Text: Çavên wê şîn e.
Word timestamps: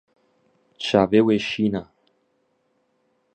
Çavên 0.83 1.23
wê 1.27 1.37
şîn 1.47 1.73
e. 1.81 1.83